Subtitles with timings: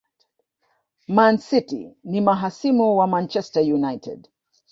[1.07, 4.27] Man city ni mahasimu wa Manchester United